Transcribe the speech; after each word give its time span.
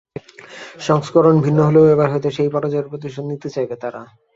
সংস্করণ 0.79 1.35
ভিন্ন 1.45 1.59
হলেও 1.67 1.85
এবার 1.93 2.07
হয়তো 2.11 2.29
সেই 2.37 2.49
পরাজয়ের 2.53 2.89
প্রতিশোধ 2.91 3.25
নিতে 3.31 3.47
চাইবে 3.55 3.75
তারা। 3.83 4.01